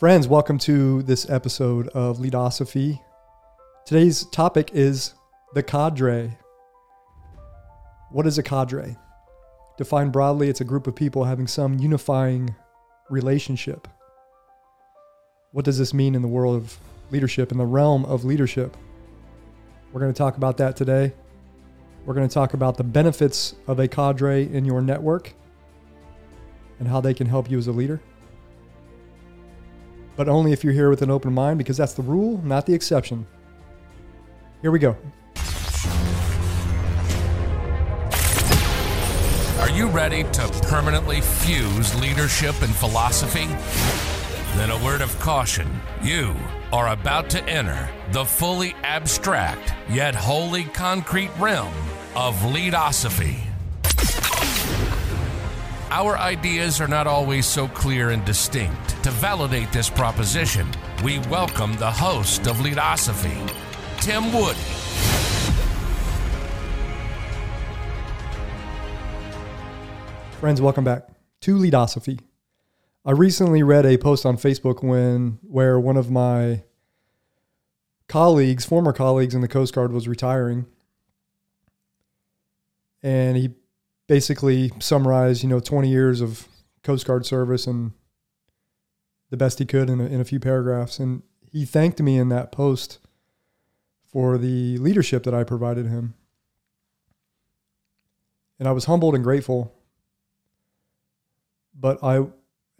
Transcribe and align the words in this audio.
Friends, 0.00 0.26
welcome 0.26 0.56
to 0.60 1.02
this 1.02 1.28
episode 1.28 1.88
of 1.88 2.20
Leadosophy. 2.20 3.02
Today's 3.84 4.24
topic 4.24 4.70
is 4.72 5.12
the 5.52 5.62
cadre. 5.62 6.38
What 8.10 8.26
is 8.26 8.38
a 8.38 8.42
cadre? 8.42 8.96
Defined 9.76 10.10
broadly, 10.10 10.48
it's 10.48 10.62
a 10.62 10.64
group 10.64 10.86
of 10.86 10.96
people 10.96 11.24
having 11.24 11.46
some 11.46 11.78
unifying 11.78 12.54
relationship. 13.10 13.86
What 15.52 15.66
does 15.66 15.76
this 15.76 15.92
mean 15.92 16.14
in 16.14 16.22
the 16.22 16.28
world 16.28 16.56
of 16.56 16.78
leadership, 17.10 17.52
in 17.52 17.58
the 17.58 17.66
realm 17.66 18.06
of 18.06 18.24
leadership? 18.24 18.78
We're 19.92 20.00
going 20.00 20.14
to 20.14 20.18
talk 20.18 20.38
about 20.38 20.56
that 20.56 20.76
today. 20.76 21.12
We're 22.06 22.14
going 22.14 22.26
to 22.26 22.32
talk 22.32 22.54
about 22.54 22.78
the 22.78 22.84
benefits 22.84 23.54
of 23.66 23.78
a 23.80 23.86
cadre 23.86 24.50
in 24.50 24.64
your 24.64 24.80
network 24.80 25.34
and 26.78 26.88
how 26.88 27.02
they 27.02 27.12
can 27.12 27.26
help 27.26 27.50
you 27.50 27.58
as 27.58 27.66
a 27.66 27.72
leader 27.72 28.00
but 30.20 30.28
only 30.28 30.52
if 30.52 30.62
you're 30.62 30.74
here 30.74 30.90
with 30.90 31.00
an 31.00 31.10
open 31.10 31.32
mind 31.32 31.56
because 31.56 31.78
that's 31.78 31.94
the 31.94 32.02
rule, 32.02 32.42
not 32.44 32.66
the 32.66 32.74
exception. 32.74 33.26
Here 34.60 34.70
we 34.70 34.78
go. 34.78 34.94
Are 39.60 39.70
you 39.70 39.86
ready 39.86 40.24
to 40.24 40.60
permanently 40.64 41.22
fuse 41.22 41.98
leadership 41.98 42.60
and 42.60 42.74
philosophy? 42.74 43.46
Then 44.58 44.68
a 44.68 44.84
word 44.84 45.00
of 45.00 45.18
caution. 45.20 45.66
You 46.02 46.36
are 46.70 46.88
about 46.88 47.30
to 47.30 47.42
enter 47.44 47.88
the 48.12 48.26
fully 48.26 48.74
abstract 48.82 49.72
yet 49.88 50.14
wholly 50.14 50.64
concrete 50.64 51.30
realm 51.38 51.72
of 52.14 52.44
leadosophy. 52.52 53.38
Our 55.90 56.18
ideas 56.18 56.78
are 56.78 56.88
not 56.88 57.06
always 57.06 57.46
so 57.46 57.68
clear 57.68 58.10
and 58.10 58.22
distinct. 58.26 58.89
To 59.02 59.10
validate 59.12 59.72
this 59.72 59.88
proposition, 59.88 60.68
we 61.02 61.20
welcome 61.20 61.74
the 61.76 61.90
host 61.90 62.46
of 62.46 62.60
Leadosophy, 62.60 63.34
Tim 63.98 64.30
Woody. 64.30 64.58
Friends, 70.38 70.60
welcome 70.60 70.84
back 70.84 71.08
to 71.40 71.56
Leadosophy. 71.56 72.20
I 73.06 73.12
recently 73.12 73.62
read 73.62 73.86
a 73.86 73.96
post 73.96 74.26
on 74.26 74.36
Facebook 74.36 74.82
when 74.82 75.38
where 75.44 75.80
one 75.80 75.96
of 75.96 76.10
my 76.10 76.64
colleagues, 78.06 78.66
former 78.66 78.92
colleagues 78.92 79.34
in 79.34 79.40
the 79.40 79.48
Coast 79.48 79.74
Guard 79.74 79.92
was 79.92 80.08
retiring. 80.08 80.66
And 83.02 83.38
he 83.38 83.54
basically 84.08 84.72
summarized, 84.78 85.42
you 85.42 85.48
know, 85.48 85.58
20 85.58 85.88
years 85.88 86.20
of 86.20 86.48
Coast 86.82 87.06
Guard 87.06 87.24
service 87.24 87.66
and 87.66 87.92
the 89.30 89.36
best 89.36 89.58
he 89.58 89.64
could 89.64 89.88
in 89.88 90.00
a, 90.00 90.04
in 90.04 90.20
a 90.20 90.24
few 90.24 90.38
paragraphs. 90.38 90.98
And 90.98 91.22
he 91.50 91.64
thanked 91.64 92.00
me 92.00 92.18
in 92.18 92.28
that 92.28 92.52
post 92.52 92.98
for 94.04 94.36
the 94.36 94.76
leadership 94.78 95.22
that 95.22 95.34
I 95.34 95.44
provided 95.44 95.86
him. 95.86 96.14
And 98.58 98.68
I 98.68 98.72
was 98.72 98.84
humbled 98.84 99.14
and 99.14 99.24
grateful. 99.24 99.74
But 101.74 101.98
I 102.02 102.26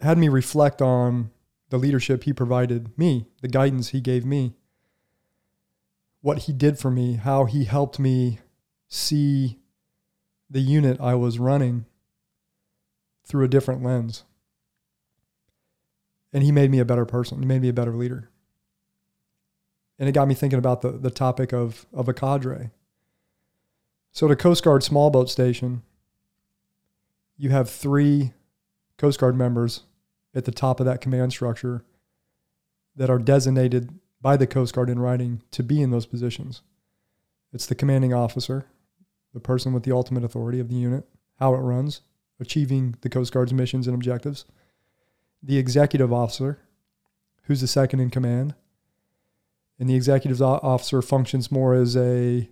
had 0.01 0.17
me 0.17 0.29
reflect 0.29 0.81
on 0.81 1.31
the 1.69 1.77
leadership 1.77 2.25
he 2.25 2.33
provided 2.33 2.95
me, 2.97 3.27
the 3.41 3.47
guidance 3.47 3.89
he 3.89 4.01
gave 4.01 4.25
me, 4.25 4.53
what 6.19 6.39
he 6.39 6.53
did 6.53 6.77
for 6.77 6.91
me, 6.91 7.13
how 7.15 7.45
he 7.45 7.63
helped 7.63 7.97
me 7.97 8.39
see 8.87 9.57
the 10.49 10.59
unit 10.59 10.99
I 10.99 11.15
was 11.15 11.39
running 11.39 11.85
through 13.23 13.45
a 13.45 13.47
different 13.47 13.81
lens. 13.81 14.25
And 16.33 16.43
he 16.43 16.51
made 16.51 16.71
me 16.71 16.79
a 16.79 16.85
better 16.85 17.05
person. 17.05 17.39
He 17.39 17.45
made 17.45 17.61
me 17.61 17.69
a 17.69 17.73
better 17.73 17.95
leader. 17.95 18.29
And 19.99 20.07
it 20.07 20.13
got 20.13 20.27
me 20.27 20.33
thinking 20.33 20.59
about 20.59 20.81
the, 20.81 20.91
the 20.91 21.11
topic 21.11 21.53
of, 21.53 21.85
of 21.93 22.07
a 22.07 22.13
cadre. 22.13 22.71
So, 24.11 24.25
at 24.25 24.31
a 24.31 24.35
Coast 24.35 24.63
Guard 24.63 24.83
small 24.83 25.09
boat 25.09 25.29
station, 25.29 25.83
you 27.37 27.49
have 27.49 27.69
three 27.69 28.33
Coast 28.97 29.19
Guard 29.19 29.35
members 29.35 29.81
at 30.33 30.45
the 30.45 30.51
top 30.51 30.79
of 30.79 30.85
that 30.85 31.01
command 31.01 31.31
structure 31.31 31.83
that 32.95 33.09
are 33.09 33.19
designated 33.19 33.99
by 34.21 34.37
the 34.37 34.47
Coast 34.47 34.75
Guard 34.75 34.89
in 34.89 34.99
writing 34.99 35.41
to 35.51 35.63
be 35.63 35.81
in 35.81 35.91
those 35.91 36.05
positions. 36.05 36.61
It's 37.53 37.65
the 37.65 37.75
commanding 37.75 38.13
officer, 38.13 38.65
the 39.33 39.39
person 39.39 39.73
with 39.73 39.83
the 39.83 39.91
ultimate 39.91 40.23
authority 40.23 40.59
of 40.59 40.69
the 40.69 40.75
unit, 40.75 41.05
how 41.39 41.53
it 41.53 41.59
runs, 41.59 42.01
achieving 42.39 42.95
the 43.01 43.09
Coast 43.09 43.33
Guard's 43.33 43.53
missions 43.53 43.87
and 43.87 43.95
objectives, 43.95 44.45
the 45.41 45.57
executive 45.57 46.11
officer, 46.13 46.59
who's 47.43 47.61
the 47.61 47.67
second 47.67 47.99
in 47.99 48.09
command, 48.09 48.55
and 49.79 49.89
the 49.89 49.95
executive 49.95 50.41
officer 50.41 51.01
functions 51.01 51.51
more 51.51 51.73
as 51.73 51.97
a 51.97 52.49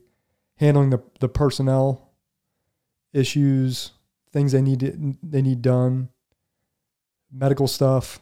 handling 0.57 0.89
the, 0.89 0.99
the 1.19 1.29
personnel 1.29 2.11
issues, 3.13 3.91
things 4.31 4.51
they 4.51 4.61
need 4.61 4.79
to, 4.79 5.15
they 5.21 5.41
need 5.41 5.61
done, 5.61 6.09
medical 7.31 7.67
stuff, 7.67 8.19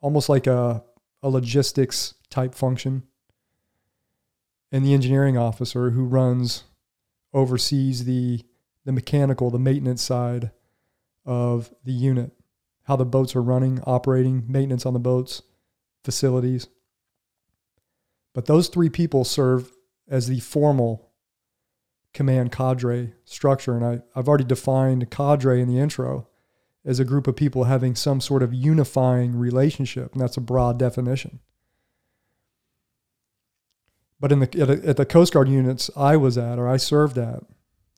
almost 0.00 0.28
like 0.28 0.46
a, 0.46 0.84
a 1.22 1.28
logistics 1.28 2.14
type 2.30 2.54
function. 2.54 3.02
And 4.70 4.84
the 4.84 4.94
engineering 4.94 5.36
officer 5.36 5.90
who 5.90 6.04
runs 6.04 6.64
oversees 7.32 8.04
the 8.04 8.44
the 8.84 8.92
mechanical, 8.92 9.50
the 9.50 9.58
maintenance 9.58 10.02
side 10.02 10.50
of 11.24 11.72
the 11.84 11.92
unit, 11.92 12.32
how 12.84 12.96
the 12.96 13.04
boats 13.04 13.34
are 13.34 13.42
running, 13.42 13.80
operating, 13.86 14.44
maintenance 14.46 14.86
on 14.86 14.92
the 14.92 14.98
boats, 14.98 15.42
facilities. 16.02 16.68
But 18.34 18.46
those 18.46 18.68
three 18.68 18.90
people 18.90 19.24
serve 19.24 19.72
as 20.08 20.26
the 20.26 20.40
formal 20.40 21.10
command 22.12 22.52
cadre 22.52 23.12
structure. 23.24 23.76
And 23.76 23.84
I, 23.84 24.02
I've 24.14 24.28
already 24.28 24.44
defined 24.44 25.10
cadre 25.10 25.60
in 25.60 25.68
the 25.68 25.78
intro 25.78 26.28
as 26.84 27.00
a 27.00 27.04
group 27.04 27.26
of 27.26 27.36
people 27.36 27.64
having 27.64 27.94
some 27.94 28.20
sort 28.20 28.42
of 28.42 28.52
unifying 28.52 29.36
relationship. 29.36 30.12
And 30.12 30.20
that's 30.20 30.36
a 30.36 30.42
broad 30.42 30.78
definition. 30.78 31.40
But 34.20 34.32
in 34.32 34.40
the 34.40 34.60
at, 34.60 34.70
at 34.70 34.96
the 34.96 35.06
Coast 35.06 35.32
Guard 35.32 35.48
units 35.48 35.90
I 35.96 36.16
was 36.16 36.38
at 36.38 36.58
or 36.58 36.68
I 36.68 36.76
served 36.76 37.18
at, 37.18 37.42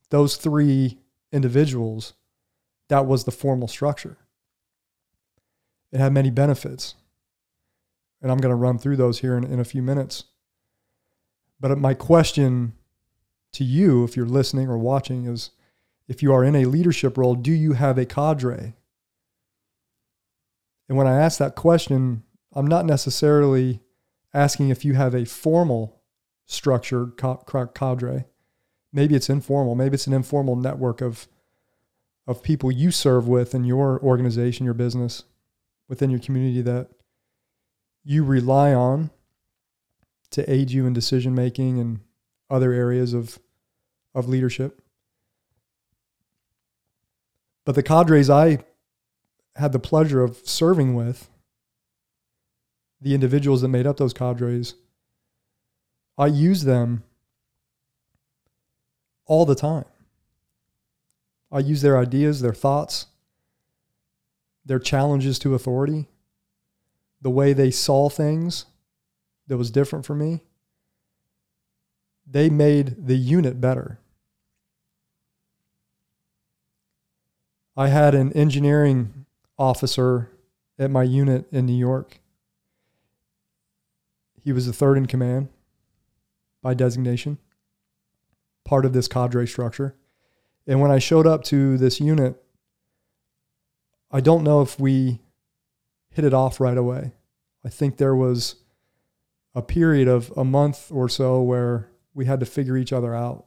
those 0.09 0.37
three 0.37 0.99
individuals, 1.31 2.13
that 2.87 3.05
was 3.05 3.25
the 3.25 3.31
formal 3.31 3.67
structure. 3.67 4.17
It 5.91 5.99
had 5.99 6.13
many 6.13 6.29
benefits. 6.29 6.95
And 8.21 8.31
I'm 8.31 8.39
going 8.39 8.51
to 8.51 8.55
run 8.55 8.77
through 8.77 8.97
those 8.97 9.19
here 9.19 9.37
in, 9.37 9.43
in 9.43 9.59
a 9.59 9.65
few 9.65 9.81
minutes. 9.81 10.25
But 11.59 11.77
my 11.77 11.93
question 11.93 12.73
to 13.53 13.63
you, 13.63 14.03
if 14.03 14.15
you're 14.15 14.25
listening 14.25 14.67
or 14.67 14.77
watching, 14.77 15.25
is 15.25 15.51
if 16.07 16.21
you 16.21 16.33
are 16.33 16.43
in 16.43 16.55
a 16.55 16.65
leadership 16.65 17.17
role, 17.17 17.35
do 17.35 17.51
you 17.51 17.73
have 17.73 17.97
a 17.97 18.05
cadre? 18.05 18.73
And 20.87 20.97
when 20.97 21.07
I 21.07 21.19
ask 21.19 21.37
that 21.39 21.55
question, 21.55 22.23
I'm 22.53 22.67
not 22.67 22.85
necessarily 22.85 23.81
asking 24.33 24.69
if 24.69 24.85
you 24.85 24.93
have 24.93 25.13
a 25.13 25.25
formal 25.25 26.01
structured 26.45 27.17
cadre. 27.17 28.25
Maybe 28.93 29.15
it's 29.15 29.29
informal. 29.29 29.75
Maybe 29.75 29.95
it's 29.95 30.07
an 30.07 30.13
informal 30.13 30.55
network 30.55 31.01
of 31.01 31.27
of 32.25 32.43
people 32.43 32.69
you 32.69 32.91
serve 32.91 33.25
with 33.25 33.55
in 33.55 33.63
your 33.63 34.01
organization, 34.03 34.65
your 34.65 34.73
business, 34.73 35.23
within 35.87 36.09
your 36.09 36.19
community 36.19 36.61
that 36.61 36.89
you 38.03 38.23
rely 38.23 38.73
on 38.73 39.09
to 40.31 40.49
aid 40.51 40.71
you 40.71 40.85
in 40.85 40.93
decision 40.93 41.33
making 41.33 41.79
and 41.79 41.99
other 42.49 42.71
areas 42.73 43.13
of 43.13 43.39
of 44.13 44.27
leadership. 44.27 44.81
But 47.65 47.75
the 47.75 47.83
cadres 47.83 48.29
I 48.29 48.59
had 49.55 49.73
the 49.73 49.79
pleasure 49.79 50.23
of 50.23 50.37
serving 50.43 50.95
with, 50.95 51.29
the 53.01 53.13
individuals 53.13 53.61
that 53.61 53.67
made 53.67 53.85
up 53.85 53.97
those 53.97 54.13
cadres, 54.13 54.75
I 56.17 56.27
use 56.27 56.63
them 56.63 57.03
all 59.25 59.45
the 59.45 59.55
time. 59.55 59.85
I 61.51 61.59
use 61.59 61.81
their 61.81 61.97
ideas, 61.97 62.41
their 62.41 62.53
thoughts, 62.53 63.07
their 64.67 64.79
challenges 64.79 65.39
to 65.39 65.55
authority, 65.55 66.07
the 67.21 67.29
way 67.29 67.53
they 67.53 67.71
saw 67.71 68.09
things 68.09 68.65
that 69.47 69.57
was 69.57 69.71
different 69.71 70.05
for 70.05 70.13
me. 70.13 70.41
They 72.29 72.49
made 72.49 73.07
the 73.07 73.15
unit 73.15 73.61
better. 73.61 73.99
I 77.77 77.87
had 77.87 78.13
an 78.13 78.33
engineering 78.33 79.25
officer 79.57 80.31
at 80.77 80.91
my 80.91 81.03
unit 81.03 81.45
in 81.51 81.65
New 81.65 81.77
York. 81.77 82.19
He 84.43 84.51
was 84.51 84.65
the 84.65 84.73
third 84.73 84.97
in 84.97 85.05
command 85.05 85.47
by 86.61 86.73
designation, 86.73 87.37
part 88.65 88.85
of 88.85 88.93
this 88.93 89.07
cadre 89.07 89.47
structure. 89.47 89.95
And 90.65 90.81
when 90.81 90.91
I 90.91 90.99
showed 90.99 91.25
up 91.25 91.43
to 91.45 91.77
this 91.77 92.01
unit, 92.01 92.43
I 94.11 94.21
don't 94.21 94.43
know 94.43 94.61
if 94.61 94.79
we 94.79 95.19
hit 96.09 96.25
it 96.25 96.33
off 96.33 96.59
right 96.59 96.77
away. 96.77 97.13
I 97.63 97.69
think 97.69 97.97
there 97.97 98.15
was 98.15 98.55
a 99.53 99.61
period 99.61 100.07
of 100.07 100.31
a 100.37 100.43
month 100.43 100.91
or 100.91 101.09
so 101.09 101.41
where 101.41 101.89
we 102.13 102.25
had 102.25 102.39
to 102.39 102.45
figure 102.45 102.77
each 102.77 102.93
other 102.93 103.13
out. 103.13 103.45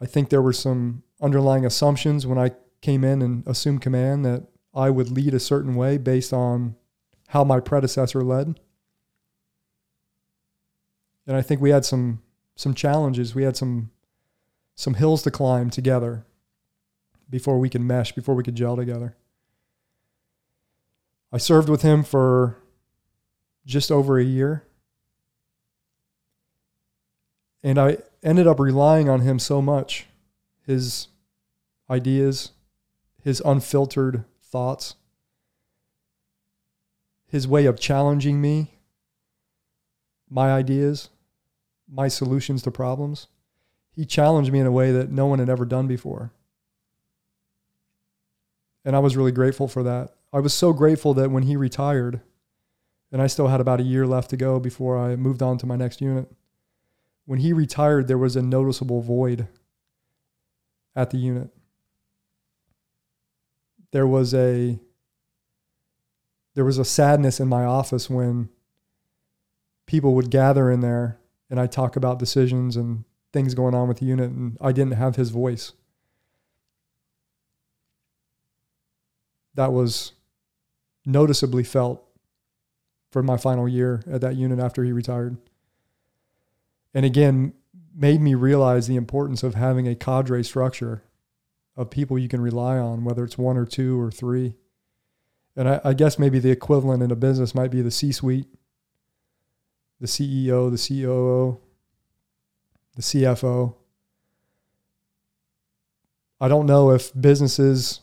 I 0.00 0.06
think 0.06 0.28
there 0.28 0.42
were 0.42 0.52
some 0.52 1.02
underlying 1.20 1.64
assumptions 1.64 2.26
when 2.26 2.38
I 2.38 2.52
came 2.82 3.04
in 3.04 3.22
and 3.22 3.46
assumed 3.46 3.80
command 3.80 4.24
that 4.24 4.46
I 4.74 4.90
would 4.90 5.10
lead 5.10 5.32
a 5.34 5.40
certain 5.40 5.74
way 5.74 5.96
based 5.96 6.32
on 6.32 6.76
how 7.28 7.44
my 7.44 7.60
predecessor 7.60 8.22
led. 8.22 8.60
And 11.26 11.36
I 11.36 11.42
think 11.42 11.60
we 11.60 11.70
had 11.70 11.84
some 11.84 12.22
some 12.56 12.74
challenges. 12.74 13.34
We 13.34 13.44
had 13.44 13.56
some 13.56 13.90
some 14.74 14.94
hills 14.94 15.22
to 15.22 15.30
climb 15.30 15.70
together 15.70 16.26
before 17.28 17.58
we 17.58 17.68
could 17.68 17.80
mesh, 17.80 18.12
before 18.12 18.34
we 18.34 18.42
could 18.42 18.54
gel 18.54 18.76
together. 18.76 19.16
I 21.32 21.38
served 21.38 21.68
with 21.68 21.82
him 21.82 22.04
for 22.04 22.58
just 23.66 23.90
over 23.90 24.18
a 24.18 24.24
year. 24.24 24.64
And 27.62 27.78
I 27.78 27.98
ended 28.22 28.46
up 28.46 28.60
relying 28.60 29.08
on 29.08 29.20
him 29.20 29.38
so 29.38 29.62
much 29.62 30.06
his 30.66 31.08
ideas, 31.90 32.52
his 33.22 33.42
unfiltered 33.44 34.24
thoughts, 34.42 34.96
his 37.26 37.48
way 37.48 37.66
of 37.66 37.80
challenging 37.80 38.40
me, 38.40 38.74
my 40.30 40.52
ideas, 40.52 41.10
my 41.88 42.08
solutions 42.08 42.62
to 42.62 42.70
problems. 42.70 43.28
He 43.94 44.04
challenged 44.04 44.52
me 44.52 44.60
in 44.60 44.66
a 44.66 44.72
way 44.72 44.92
that 44.92 45.10
no 45.10 45.26
one 45.26 45.38
had 45.38 45.48
ever 45.48 45.64
done 45.64 45.86
before. 45.86 46.32
And 48.84 48.94
I 48.94 48.98
was 48.98 49.16
really 49.16 49.32
grateful 49.32 49.68
for 49.68 49.82
that. 49.82 50.14
I 50.32 50.40
was 50.40 50.52
so 50.52 50.72
grateful 50.72 51.14
that 51.14 51.30
when 51.30 51.44
he 51.44 51.56
retired, 51.56 52.20
and 53.12 53.22
I 53.22 53.28
still 53.28 53.48
had 53.48 53.60
about 53.60 53.80
a 53.80 53.84
year 53.84 54.06
left 54.06 54.30
to 54.30 54.36
go 54.36 54.58
before 54.58 54.98
I 54.98 55.16
moved 55.16 55.42
on 55.42 55.56
to 55.58 55.66
my 55.66 55.76
next 55.76 56.00
unit. 56.00 56.30
When 57.26 57.38
he 57.38 57.52
retired, 57.52 58.08
there 58.08 58.18
was 58.18 58.36
a 58.36 58.42
noticeable 58.42 59.00
void 59.00 59.48
at 60.96 61.10
the 61.10 61.18
unit. 61.18 61.50
There 63.92 64.06
was 64.06 64.34
a 64.34 64.78
there 66.54 66.64
was 66.64 66.78
a 66.78 66.84
sadness 66.84 67.40
in 67.40 67.48
my 67.48 67.64
office 67.64 68.08
when 68.08 68.48
people 69.86 70.14
would 70.14 70.30
gather 70.30 70.70
in 70.70 70.80
there 70.80 71.18
and 71.50 71.60
I 71.60 71.66
talk 71.66 71.96
about 71.96 72.18
decisions 72.18 72.76
and 72.76 73.04
things 73.32 73.54
going 73.54 73.74
on 73.74 73.88
with 73.88 73.98
the 73.98 74.06
unit 74.06 74.30
and 74.30 74.56
I 74.60 74.72
didn't 74.72 74.94
have 74.94 75.16
his 75.16 75.30
voice. 75.30 75.72
That 79.54 79.72
was 79.72 80.12
noticeably 81.06 81.64
felt 81.64 82.02
for 83.10 83.22
my 83.22 83.36
final 83.36 83.68
year 83.68 84.02
at 84.10 84.20
that 84.22 84.36
unit 84.36 84.58
after 84.58 84.82
he 84.82 84.92
retired. 84.92 85.36
And 86.92 87.04
again, 87.04 87.52
made 87.94 88.20
me 88.20 88.34
realize 88.34 88.86
the 88.86 88.96
importance 88.96 89.42
of 89.42 89.54
having 89.54 89.86
a 89.86 89.94
cadre 89.94 90.42
structure 90.42 91.02
of 91.76 91.90
people 91.90 92.18
you 92.18 92.28
can 92.28 92.40
rely 92.40 92.78
on, 92.78 93.04
whether 93.04 93.24
it's 93.24 93.38
one 93.38 93.56
or 93.56 93.64
two 93.64 94.00
or 94.00 94.10
three. 94.10 94.54
And 95.56 95.68
I, 95.68 95.80
I 95.84 95.94
guess 95.94 96.18
maybe 96.18 96.38
the 96.38 96.50
equivalent 96.50 97.02
in 97.02 97.10
a 97.10 97.16
business 97.16 97.54
might 97.54 97.70
be 97.70 97.82
the 97.82 97.90
C 97.90 98.12
suite, 98.12 98.46
the 100.00 100.06
CEO, 100.06 100.70
the 100.70 101.02
COO, 101.02 101.60
the 102.96 103.02
CFO. 103.02 103.74
I 106.40 106.48
don't 106.48 106.66
know 106.66 106.90
if 106.90 107.12
businesses 107.18 108.00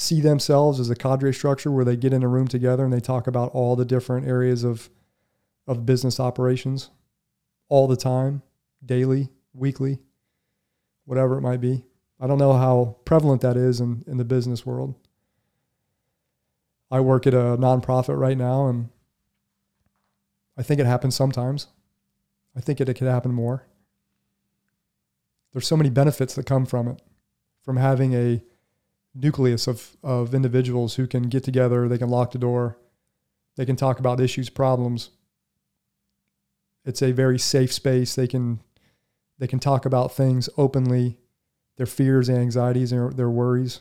see 0.00 0.20
themselves 0.20 0.80
as 0.80 0.88
a 0.88 0.94
cadre 0.94 1.32
structure 1.32 1.70
where 1.70 1.84
they 1.84 1.96
get 1.96 2.12
in 2.12 2.22
a 2.22 2.28
room 2.28 2.48
together 2.48 2.84
and 2.84 2.92
they 2.92 3.00
talk 3.00 3.26
about 3.26 3.50
all 3.52 3.76
the 3.76 3.84
different 3.84 4.26
areas 4.26 4.64
of 4.64 4.88
of 5.66 5.86
business 5.86 6.18
operations 6.18 6.90
all 7.68 7.86
the 7.86 7.96
time, 7.96 8.42
daily, 8.84 9.28
weekly, 9.52 9.98
whatever 11.04 11.36
it 11.36 11.42
might 11.42 11.60
be. 11.60 11.84
I 12.18 12.26
don't 12.26 12.38
know 12.38 12.54
how 12.54 12.96
prevalent 13.04 13.42
that 13.42 13.56
is 13.56 13.78
in, 13.78 14.02
in 14.06 14.16
the 14.16 14.24
business 14.24 14.66
world. 14.66 14.94
I 16.90 17.00
work 17.00 17.26
at 17.26 17.34
a 17.34 17.56
nonprofit 17.56 18.18
right 18.18 18.36
now 18.36 18.66
and 18.66 18.88
I 20.56 20.62
think 20.62 20.80
it 20.80 20.86
happens 20.86 21.14
sometimes. 21.14 21.68
I 22.56 22.60
think 22.60 22.80
it, 22.80 22.88
it 22.88 22.94
could 22.94 23.06
happen 23.06 23.32
more. 23.32 23.66
There's 25.52 25.68
so 25.68 25.76
many 25.76 25.90
benefits 25.90 26.34
that 26.34 26.46
come 26.46 26.66
from 26.66 26.88
it, 26.88 27.00
from 27.62 27.76
having 27.76 28.14
a 28.14 28.42
nucleus 29.14 29.66
of, 29.66 29.96
of 30.02 30.34
individuals 30.34 30.94
who 30.94 31.06
can 31.06 31.24
get 31.24 31.44
together, 31.44 31.88
they 31.88 31.98
can 31.98 32.08
lock 32.08 32.32
the 32.32 32.38
door, 32.38 32.78
they 33.56 33.66
can 33.66 33.76
talk 33.76 33.98
about 33.98 34.20
issues, 34.20 34.48
problems. 34.48 35.10
It's 36.84 37.02
a 37.02 37.12
very 37.12 37.38
safe 37.38 37.72
space. 37.72 38.14
They 38.14 38.26
can 38.26 38.60
they 39.38 39.46
can 39.46 39.58
talk 39.58 39.86
about 39.86 40.12
things 40.12 40.48
openly, 40.58 41.16
their 41.76 41.86
fears, 41.86 42.28
anxieties, 42.28 42.92
and 42.92 43.16
their 43.16 43.30
worries. 43.30 43.80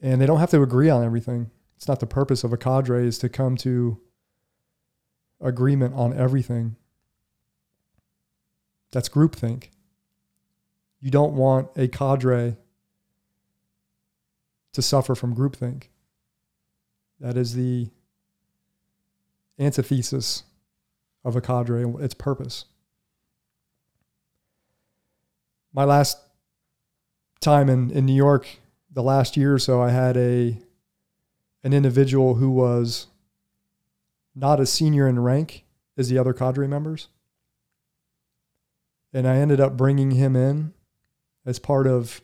And 0.00 0.20
they 0.20 0.26
don't 0.26 0.40
have 0.40 0.50
to 0.50 0.62
agree 0.62 0.90
on 0.90 1.04
everything. 1.04 1.50
It's 1.76 1.86
not 1.86 2.00
the 2.00 2.06
purpose 2.06 2.42
of 2.42 2.52
a 2.52 2.56
cadre 2.56 3.06
is 3.06 3.18
to 3.20 3.28
come 3.28 3.56
to 3.58 4.00
agreement 5.40 5.94
on 5.94 6.12
everything. 6.12 6.74
That's 8.90 9.08
groupthink. 9.08 9.68
You 11.00 11.12
don't 11.12 11.34
want 11.34 11.70
a 11.76 11.86
cadre 11.86 12.56
to 14.72 14.82
suffer 14.82 15.14
from 15.14 15.34
groupthink. 15.34 15.84
That 17.20 17.36
is 17.36 17.54
the 17.54 17.88
antithesis 19.58 20.44
of 21.24 21.36
a 21.36 21.40
cadre, 21.40 21.82
and 21.82 22.00
its 22.00 22.14
purpose. 22.14 22.64
My 25.72 25.84
last 25.84 26.18
time 27.40 27.68
in, 27.68 27.90
in 27.90 28.06
New 28.06 28.14
York, 28.14 28.48
the 28.92 29.02
last 29.02 29.36
year 29.36 29.54
or 29.54 29.58
so, 29.58 29.82
I 29.82 29.90
had 29.90 30.16
a 30.16 30.58
an 31.64 31.72
individual 31.72 32.36
who 32.36 32.50
was 32.50 33.08
not 34.34 34.60
as 34.60 34.72
senior 34.72 35.08
in 35.08 35.18
rank 35.18 35.64
as 35.96 36.08
the 36.08 36.16
other 36.16 36.32
cadre 36.32 36.68
members. 36.68 37.08
And 39.12 39.26
I 39.26 39.36
ended 39.36 39.60
up 39.60 39.76
bringing 39.76 40.12
him 40.12 40.36
in 40.36 40.72
as 41.44 41.58
part 41.58 41.86
of 41.86 42.20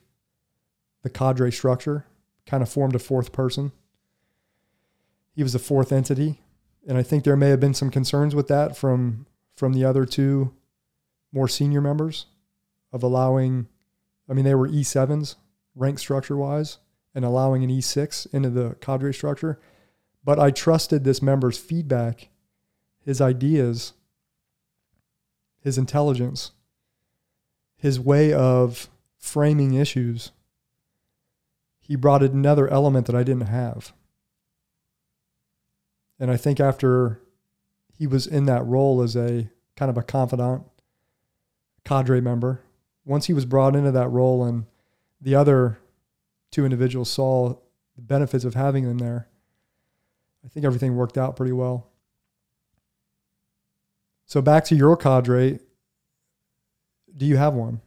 the 1.03 1.11
cadre 1.11 1.51
structure 1.51 2.07
kind 2.47 2.63
of 2.63 2.69
formed 2.69 2.95
a 2.95 2.99
fourth 2.99 3.33
person. 3.33 3.73
He 5.35 5.43
was 5.43 5.55
a 5.55 5.59
fourth 5.59 5.93
entity, 5.93 6.41
and 6.87 6.97
I 6.97 7.03
think 7.03 7.25
there 7.25 7.37
may 7.37 7.49
have 7.51 7.61
been 7.61 7.75
some 7.75 7.91
concerns 7.91 8.35
with 8.35 8.49
that 8.49 8.77
from 8.77 9.27
from 9.57 9.73
the 9.73 9.85
other 9.85 10.05
two 10.05 10.53
more 11.33 11.49
senior 11.49 11.81
members 11.81 12.27
of 12.93 13.03
allowing. 13.03 13.69
I 14.29 14.33
mean, 14.33 14.45
they 14.45 14.55
were 14.55 14.69
E 14.69 14.83
sevens 14.83 15.37
rank 15.75 15.99
structure 15.99 16.37
wise, 16.37 16.79
and 17.15 17.25
allowing 17.25 17.65
an 17.65 17.71
E 17.71 17.81
six 17.81 18.27
into 18.27 18.51
the 18.51 18.77
cadre 18.81 19.13
structure. 19.13 19.61
But 20.25 20.39
I 20.39 20.51
trusted 20.51 21.05
this 21.05 21.21
member's 21.21 21.59
feedback, 21.59 22.29
his 23.01 23.21
ideas, 23.21 23.93
his 25.61 25.77
intelligence, 25.77 26.53
his 27.77 28.01
way 28.01 28.33
of 28.33 28.89
framing 29.19 29.75
issues 29.75 30.33
he 31.87 31.97
brought 31.97 32.23
another 32.23 32.67
element 32.69 33.07
that 33.07 33.15
I 33.15 33.23
didn't 33.23 33.49
have. 33.49 33.93
And 36.19 36.31
I 36.31 36.37
think 36.39 36.59
after 36.59 37.21
he 37.93 38.07
was 38.07 38.27
in 38.27 38.47
that 38.47 38.65
role 38.65 39.03
as 39.03 39.15
a 39.15 39.51
kind 39.77 39.91
of 39.91 39.99
a 39.99 40.03
confidant, 40.03 40.63
cadre 41.85 42.23
member, 42.23 42.63
once 43.05 43.27
he 43.27 43.35
was 43.35 43.45
brought 43.45 43.77
into 43.77 43.93
that 43.93 44.09
role 44.09 44.45
and 44.45 44.65
the 45.21 45.35
other 45.35 45.79
two 46.51 46.65
individuals 46.65 47.11
saw 47.11 47.55
the 47.97 48.03
benefits 48.03 48.45
of 48.45 48.55
having 48.55 48.85
him 48.85 48.97
there, 48.97 49.29
I 50.43 50.49
think 50.49 50.65
everything 50.65 50.97
worked 50.97 51.19
out 51.19 51.37
pretty 51.37 51.53
well. 51.53 51.91
So 54.25 54.41
back 54.41 54.65
to 54.67 54.75
your 54.75 54.97
cadre, 54.97 55.61
do 57.15 57.27
you 57.27 57.37
have 57.37 57.53
one? 57.53 57.83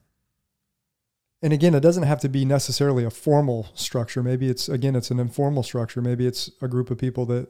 And 1.48 1.54
again, 1.54 1.74
it 1.74 1.80
doesn't 1.80 2.04
have 2.04 2.20
to 2.20 2.28
be 2.28 2.44
necessarily 2.44 3.06
a 3.06 3.10
formal 3.10 3.70
structure. 3.74 4.22
Maybe 4.22 4.50
it's 4.50 4.68
again, 4.68 4.98
it's 4.98 5.12
an 5.12 5.18
informal 5.18 5.64
structure. 5.64 6.02
Maybe 6.02 6.28
it's 6.28 6.52
a 6.62 6.68
group 6.68 6.92
of 6.92 6.98
people 6.98 7.26
that 7.28 7.48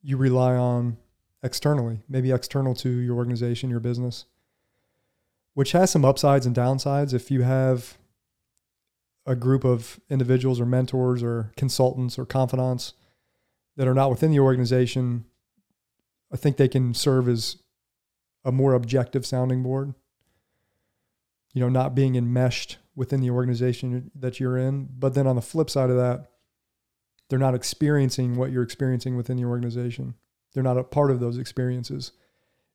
you 0.00 0.16
rely 0.16 0.56
on 0.56 0.96
externally, 1.42 2.00
maybe 2.08 2.32
external 2.32 2.74
to 2.76 2.88
your 2.88 3.16
organization, 3.16 3.68
your 3.68 3.80
business, 3.80 4.24
which 5.52 5.72
has 5.72 5.90
some 5.90 6.02
upsides 6.02 6.46
and 6.46 6.56
downsides. 6.56 7.12
If 7.12 7.30
you 7.30 7.42
have 7.42 7.98
a 9.26 9.36
group 9.36 9.62
of 9.62 10.00
individuals 10.08 10.58
or 10.58 10.64
mentors 10.64 11.22
or 11.22 11.52
consultants 11.58 12.18
or 12.18 12.24
confidants 12.24 12.94
that 13.76 13.86
are 13.86 13.92
not 13.92 14.08
within 14.08 14.30
the 14.30 14.40
organization, 14.40 15.26
I 16.32 16.38
think 16.38 16.56
they 16.56 16.68
can 16.68 16.94
serve 16.94 17.28
as 17.28 17.58
a 18.46 18.50
more 18.50 18.72
objective 18.72 19.26
sounding 19.26 19.62
board 19.62 19.92
you 21.56 21.62
know, 21.62 21.70
not 21.70 21.94
being 21.94 22.16
enmeshed 22.16 22.76
within 22.94 23.22
the 23.22 23.30
organization 23.30 24.10
that 24.14 24.38
you're 24.38 24.58
in. 24.58 24.90
But 24.98 25.14
then 25.14 25.26
on 25.26 25.36
the 25.36 25.42
flip 25.42 25.70
side 25.70 25.88
of 25.88 25.96
that, 25.96 26.26
they're 27.30 27.38
not 27.38 27.54
experiencing 27.54 28.36
what 28.36 28.52
you're 28.52 28.62
experiencing 28.62 29.16
within 29.16 29.38
the 29.38 29.46
organization. 29.46 30.16
They're 30.52 30.62
not 30.62 30.76
a 30.76 30.84
part 30.84 31.10
of 31.10 31.18
those 31.18 31.38
experiences 31.38 32.12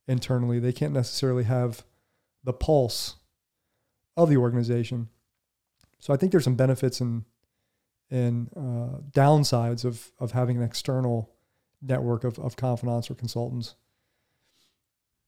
internally. 0.08 0.58
They 0.58 0.74
can't 0.74 0.94
necessarily 0.94 1.44
have 1.44 1.86
the 2.44 2.54
pulse 2.54 3.18
of 4.18 4.30
the 4.30 4.38
organization. 4.38 5.10
So 6.00 6.12
I 6.12 6.18
think 6.18 6.32
there's 6.32 6.44
some 6.44 6.56
benefits 6.56 7.00
and 7.02 7.26
and 8.10 8.50
uh, 8.58 8.98
downsides 9.12 9.86
of 9.86 10.12
of 10.18 10.32
having 10.32 10.58
an 10.58 10.64
external 10.64 11.30
network 11.84 12.24
of, 12.24 12.40
of 12.40 12.56
confidants 12.56 13.12
or 13.12 13.14
consultants 13.14 13.76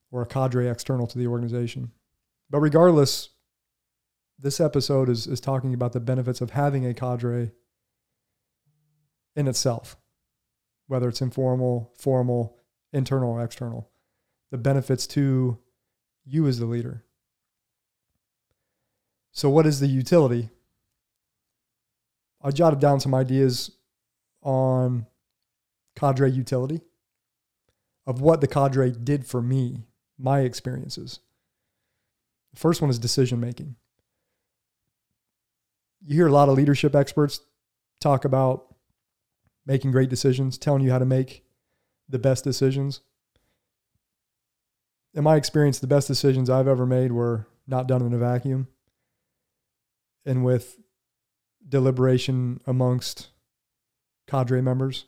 or 0.10 0.24
a 0.24 0.26
cadre 0.26 0.68
external 0.68 1.06
to 1.06 1.20
the 1.20 1.28
organization. 1.28 1.92
But 2.50 2.60
regardless, 2.60 3.30
this 4.44 4.60
episode 4.60 5.10
is, 5.10 5.26
is 5.26 5.40
talking 5.40 5.74
about 5.74 5.94
the 5.94 6.02
benefits 6.02 6.42
of 6.42 6.52
having 6.52 6.86
a 6.86 6.94
cadre 6.94 7.52
in 9.38 9.48
itself, 9.48 9.96
whether 10.88 11.08
it's 11.08 11.22
informal, 11.22 11.94
formal, 11.98 12.58
internal, 12.92 13.32
or 13.32 13.44
external. 13.44 13.90
The 14.52 14.58
benefits 14.58 15.08
to 15.08 15.58
you 16.26 16.46
as 16.46 16.60
the 16.60 16.66
leader. 16.66 17.06
So, 19.32 19.50
what 19.50 19.66
is 19.66 19.80
the 19.80 19.88
utility? 19.88 20.50
I 22.42 22.52
jotted 22.52 22.80
down 22.80 23.00
some 23.00 23.16
ideas 23.16 23.72
on 24.44 25.08
cadre 25.96 26.30
utility 26.30 26.82
of 28.06 28.20
what 28.20 28.42
the 28.42 28.48
cadre 28.48 28.92
did 28.92 29.26
for 29.26 29.42
me, 29.42 29.88
my 30.20 30.42
experiences. 30.42 31.20
The 32.54 32.60
first 32.60 32.82
one 32.82 32.92
is 32.92 33.00
decision 33.00 33.40
making. 33.40 33.78
You 36.06 36.16
hear 36.16 36.28
a 36.28 36.32
lot 36.32 36.50
of 36.50 36.56
leadership 36.56 36.96
experts 36.96 37.40
talk 38.02 38.26
about 38.26 38.76
making 39.66 39.92
great 39.92 40.10
decisions, 40.10 40.58
telling 40.58 40.84
you 40.84 40.92
how 40.92 41.00
to 41.00 41.06
make 41.06 41.46
the 42.10 42.20
best 42.20 42.44
decisions. 42.44 43.00
In 45.14 45.24
my 45.24 45.38
experience, 45.38 45.80
the 45.80 45.88
best 45.88 46.08
decisions 46.08 46.50
I've 46.50 46.68
ever 46.68 46.86
made 46.86 47.12
were 47.12 47.48
not 47.68 47.88
done 47.88 48.02
in 48.02 48.14
a 48.14 48.18
vacuum 48.18 48.68
and 50.26 50.44
with 50.44 50.80
deliberation 51.68 52.60
amongst 52.68 53.30
cadre 54.28 54.62
members 54.62 55.06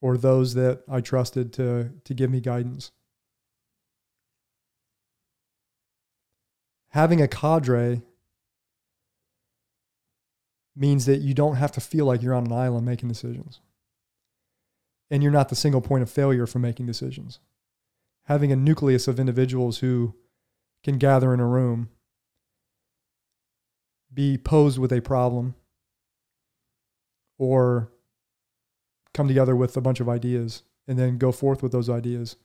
or 0.00 0.16
those 0.16 0.54
that 0.54 0.82
I 0.90 1.00
trusted 1.00 1.52
to, 1.54 1.92
to 2.04 2.14
give 2.14 2.30
me 2.30 2.40
guidance. 2.40 2.90
Having 6.88 7.22
a 7.22 7.28
cadre 7.28 8.02
means 10.74 11.06
that 11.06 11.20
you 11.20 11.34
don't 11.34 11.56
have 11.56 11.72
to 11.72 11.80
feel 11.80 12.06
like 12.06 12.22
you're 12.22 12.34
on 12.34 12.46
an 12.46 12.52
island 12.52 12.86
making 12.86 13.08
decisions. 13.08 13.60
And 15.10 15.22
you're 15.22 15.32
not 15.32 15.50
the 15.50 15.56
single 15.56 15.82
point 15.82 16.02
of 16.02 16.10
failure 16.10 16.46
for 16.46 16.58
making 16.58 16.86
decisions. 16.86 17.38
Having 18.24 18.52
a 18.52 18.56
nucleus 18.56 19.08
of 19.08 19.20
individuals 19.20 19.78
who 19.78 20.14
can 20.82 20.98
gather 20.98 21.34
in 21.34 21.40
a 21.40 21.46
room, 21.46 21.90
be 24.12 24.38
posed 24.38 24.78
with 24.78 24.92
a 24.92 25.00
problem, 25.00 25.54
or 27.38 27.90
come 29.12 29.28
together 29.28 29.54
with 29.54 29.76
a 29.76 29.80
bunch 29.80 30.00
of 30.00 30.08
ideas 30.08 30.62
and 30.86 30.98
then 30.98 31.18
go 31.18 31.32
forth 31.32 31.62
with 31.62 31.72
those 31.72 31.90
ideas. 31.90 32.36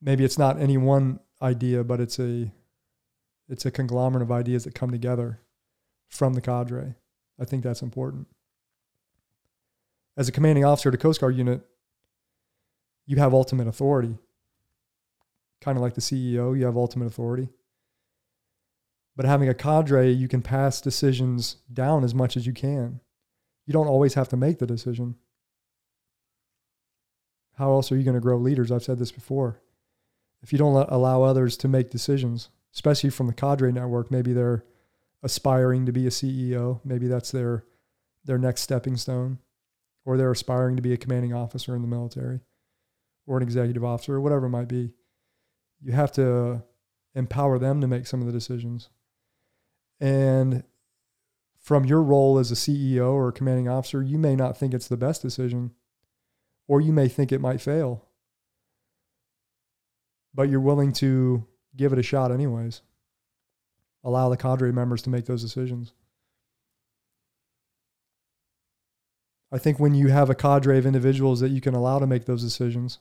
Maybe 0.00 0.24
it's 0.24 0.38
not 0.38 0.60
any 0.60 0.76
one 0.76 1.20
idea, 1.40 1.84
but 1.84 2.00
it's 2.00 2.18
a 2.18 2.52
it's 3.48 3.66
a 3.66 3.70
conglomerate 3.70 4.22
of 4.22 4.32
ideas 4.32 4.64
that 4.64 4.74
come 4.74 4.90
together 4.90 5.40
from 6.08 6.34
the 6.34 6.40
cadre. 6.40 6.94
I 7.40 7.44
think 7.44 7.62
that's 7.62 7.82
important. 7.82 8.26
As 10.16 10.28
a 10.28 10.32
commanding 10.32 10.64
officer 10.64 10.90
to 10.90 10.96
Coast 10.96 11.20
Guard 11.20 11.36
unit, 11.36 11.66
you 13.06 13.16
have 13.16 13.34
ultimate 13.34 13.66
authority. 13.66 14.16
Kind 15.60 15.76
of 15.76 15.82
like 15.82 15.94
the 15.94 16.00
CEO, 16.00 16.56
you 16.56 16.64
have 16.64 16.76
ultimate 16.76 17.06
authority. 17.06 17.48
But 19.16 19.26
having 19.26 19.48
a 19.48 19.54
cadre, 19.54 20.10
you 20.10 20.28
can 20.28 20.42
pass 20.42 20.80
decisions 20.80 21.56
down 21.72 22.04
as 22.04 22.14
much 22.14 22.36
as 22.36 22.46
you 22.46 22.52
can. 22.52 23.00
You 23.66 23.72
don't 23.72 23.86
always 23.86 24.14
have 24.14 24.28
to 24.28 24.36
make 24.36 24.58
the 24.58 24.66
decision. 24.66 25.16
How 27.56 27.70
else 27.72 27.90
are 27.92 27.96
you 27.96 28.02
going 28.02 28.16
to 28.16 28.20
grow 28.20 28.36
leaders? 28.36 28.72
I've 28.72 28.82
said 28.82 28.98
this 28.98 29.12
before. 29.12 29.60
If 30.42 30.52
you 30.52 30.58
don't 30.58 30.74
allow 30.90 31.22
others 31.22 31.56
to 31.58 31.68
make 31.68 31.90
decisions, 31.90 32.50
especially 32.74 33.10
from 33.10 33.28
the 33.28 33.32
cadre 33.32 33.72
network, 33.72 34.10
maybe 34.10 34.32
they're 34.32 34.64
aspiring 35.24 35.86
to 35.86 35.92
be 35.92 36.06
a 36.06 36.10
CEO, 36.10 36.80
maybe 36.84 37.08
that's 37.08 37.32
their 37.32 37.64
their 38.24 38.38
next 38.38 38.62
stepping 38.62 38.96
stone, 38.96 39.38
or 40.04 40.16
they're 40.16 40.30
aspiring 40.30 40.76
to 40.76 40.82
be 40.82 40.92
a 40.92 40.96
commanding 40.96 41.34
officer 41.34 41.74
in 41.74 41.82
the 41.82 41.88
military, 41.88 42.40
or 43.26 43.36
an 43.36 43.42
executive 43.42 43.84
officer, 43.84 44.14
or 44.14 44.20
whatever 44.20 44.46
it 44.46 44.50
might 44.50 44.68
be. 44.68 44.92
You 45.82 45.92
have 45.92 46.12
to 46.12 46.62
empower 47.14 47.58
them 47.58 47.80
to 47.80 47.86
make 47.86 48.06
some 48.06 48.20
of 48.20 48.26
the 48.26 48.32
decisions. 48.32 48.88
And 50.00 50.62
from 51.58 51.84
your 51.84 52.02
role 52.02 52.38
as 52.38 52.50
a 52.50 52.54
CEO 52.54 53.12
or 53.12 53.28
a 53.28 53.32
commanding 53.32 53.68
officer, 53.68 54.02
you 54.02 54.18
may 54.18 54.36
not 54.36 54.56
think 54.56 54.72
it's 54.72 54.88
the 54.88 54.96
best 54.96 55.22
decision 55.22 55.72
or 56.66 56.80
you 56.80 56.92
may 56.92 57.08
think 57.08 57.32
it 57.32 57.40
might 57.40 57.60
fail. 57.60 58.06
But 60.34 60.48
you're 60.48 60.60
willing 60.60 60.92
to 60.94 61.46
give 61.76 61.92
it 61.92 61.98
a 61.98 62.02
shot, 62.02 62.32
anyways. 62.32 62.82
Allow 64.04 64.28
the 64.28 64.36
cadre 64.36 64.70
members 64.70 65.02
to 65.02 65.10
make 65.10 65.24
those 65.24 65.42
decisions. 65.42 65.92
I 69.50 69.58
think 69.58 69.80
when 69.80 69.94
you 69.94 70.08
have 70.08 70.30
a 70.30 70.34
cadre 70.34 70.78
of 70.78 70.84
individuals 70.84 71.40
that 71.40 71.50
you 71.50 71.60
can 71.60 71.74
allow 71.74 71.98
to 71.98 72.06
make 72.06 72.26
those 72.26 72.42
decisions, 72.42 72.98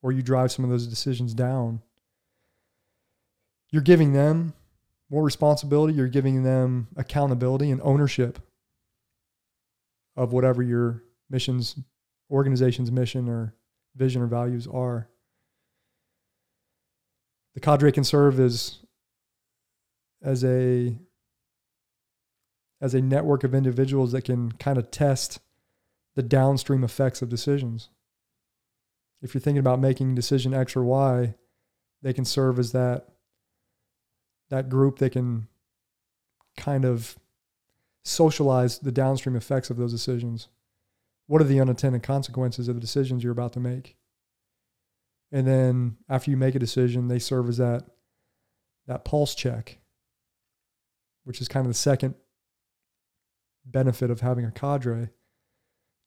or 0.00 0.12
you 0.12 0.22
drive 0.22 0.52
some 0.52 0.64
of 0.64 0.70
those 0.70 0.86
decisions 0.86 1.34
down, 1.34 1.82
you're 3.70 3.82
giving 3.82 4.12
them 4.12 4.54
more 5.10 5.24
responsibility, 5.24 5.94
you're 5.94 6.08
giving 6.08 6.44
them 6.44 6.88
accountability 6.96 7.70
and 7.70 7.80
ownership 7.82 8.38
of 10.16 10.32
whatever 10.32 10.62
your 10.62 11.02
missions 11.28 11.76
organization's 12.30 12.90
mission 12.90 13.28
or 13.28 13.54
vision 13.94 14.22
or 14.22 14.26
values 14.26 14.66
are. 14.66 15.08
The 17.54 17.60
cadre 17.60 17.92
can 17.92 18.04
serve 18.04 18.38
as 18.40 18.78
as 20.22 20.44
a 20.44 20.98
as 22.80 22.94
a 22.94 23.00
network 23.00 23.42
of 23.42 23.54
individuals 23.54 24.12
that 24.12 24.22
can 24.22 24.52
kind 24.52 24.76
of 24.76 24.90
test 24.90 25.40
the 26.14 26.22
downstream 26.22 26.84
effects 26.84 27.22
of 27.22 27.28
decisions. 27.28 27.88
If 29.22 29.32
you're 29.32 29.40
thinking 29.40 29.58
about 29.58 29.80
making 29.80 30.14
decision 30.14 30.52
X 30.52 30.76
or 30.76 30.84
Y, 30.84 31.34
they 32.02 32.12
can 32.12 32.24
serve 32.24 32.58
as 32.58 32.72
that 32.72 33.08
that 34.50 34.68
group 34.68 34.98
that 34.98 35.10
can 35.10 35.48
kind 36.56 36.84
of 36.84 37.16
socialize 38.04 38.78
the 38.78 38.92
downstream 38.92 39.36
effects 39.36 39.70
of 39.70 39.76
those 39.76 39.92
decisions 39.92 40.48
what 41.26 41.40
are 41.40 41.46
the 41.46 41.60
unintended 41.60 42.02
consequences 42.02 42.68
of 42.68 42.76
the 42.76 42.80
decisions 42.80 43.22
you're 43.22 43.32
about 43.32 43.52
to 43.54 43.60
make? 43.60 43.96
And 45.32 45.46
then 45.46 45.96
after 46.08 46.30
you 46.30 46.36
make 46.36 46.54
a 46.54 46.60
decision, 46.60 47.08
they 47.08 47.18
serve 47.18 47.48
as 47.48 47.56
that 47.56 47.84
that 48.86 49.04
pulse 49.04 49.34
check, 49.34 49.78
which 51.26 51.40
is 51.40 51.48
kind 51.48 51.66
of 51.66 51.70
the 51.70 51.74
second 51.74 52.14
benefit 53.64 54.12
of 54.12 54.20
having 54.20 54.44
a 54.44 54.52
cadre. 54.52 55.10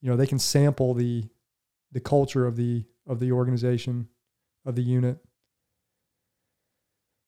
You 0.01 0.09
know, 0.09 0.15
they 0.15 0.25
can 0.25 0.39
sample 0.39 0.93
the 0.93 1.25
the 1.91 1.99
culture 1.99 2.47
of 2.47 2.55
the 2.55 2.85
of 3.05 3.19
the 3.19 3.33
organization, 3.33 4.07
of 4.65 4.75
the 4.75 4.81
unit. 4.81 5.17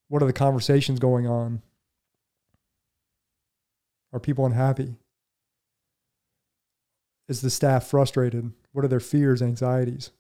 What 0.07 0.23
are 0.23 0.25
the 0.25 0.33
conversations 0.33 0.99
going 0.99 1.27
on? 1.27 1.61
Are 4.13 4.19
people 4.21 4.45
unhappy? 4.45 4.95
Is 7.27 7.41
the 7.41 7.49
staff 7.49 7.87
frustrated? 7.87 8.53
What 8.71 8.85
are 8.85 8.89
their 8.89 8.99
fears, 9.01 9.41
anxieties? 9.41 10.11